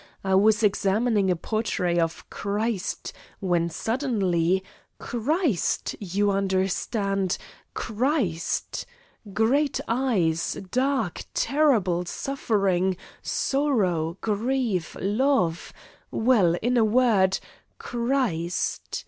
I 0.23 0.33
was 0.33 0.63
examining 0.63 1.29
a 1.29 1.35
portrait 1.35 1.99
of 1.99 2.27
Christ, 2.31 3.13
when 3.39 3.69
suddenly 3.69 4.63
Christ, 4.97 5.95
you 5.99 6.31
understand, 6.31 7.37
Christ 7.75 8.87
great 9.31 9.79
eyes, 9.87 10.57
dark, 10.71 11.25
terrible 11.35 12.05
suffering, 12.05 12.97
sorrow, 13.21 14.17
grief, 14.21 14.97
love 14.99 15.71
well, 16.09 16.55
in 16.63 16.77
a 16.77 16.83
word 16.83 17.37
Christ. 17.77 18.99